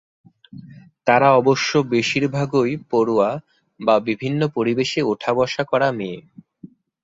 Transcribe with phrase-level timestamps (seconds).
[1.07, 3.29] তারা অবশ্য বেশির ভাগই পড়ুয়া
[3.79, 6.19] বা বিভিন্ন পরিবেশে ওঠা-বসা করা মেয়ে।